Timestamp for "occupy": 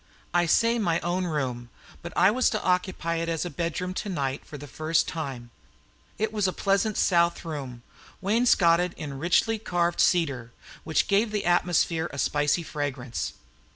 2.63-3.17